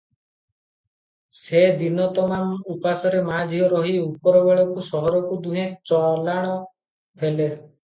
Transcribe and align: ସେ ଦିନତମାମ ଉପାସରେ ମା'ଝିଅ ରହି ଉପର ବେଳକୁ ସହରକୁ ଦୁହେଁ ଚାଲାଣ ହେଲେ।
ସେ 1.39 1.59
ଦିନତମାମ 1.81 2.57
ଉପାସରେ 2.77 3.21
ମା'ଝିଅ 3.29 3.69
ରହି 3.75 3.93
ଉପର 4.07 4.43
ବେଳକୁ 4.49 4.89
ସହରକୁ 4.89 5.41
ଦୁହେଁ 5.47 5.69
ଚାଲାଣ 5.93 6.53
ହେଲେ। 7.25 7.51